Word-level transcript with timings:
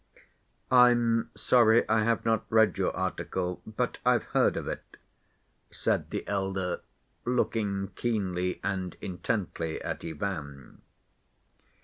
"I'm 0.71 1.29
sorry 1.35 1.87
I 1.87 2.03
have 2.05 2.25
not 2.25 2.45
read 2.49 2.75
your 2.75 2.89
article, 2.97 3.61
but 3.67 3.99
I've 4.03 4.23
heard 4.23 4.57
of 4.57 4.67
it," 4.67 4.97
said 5.69 6.09
the 6.09 6.27
elder, 6.27 6.81
looking 7.23 7.89
keenly 7.89 8.59
and 8.63 8.95
intently 8.99 9.79
at 9.83 10.03
Ivan. 10.03 10.81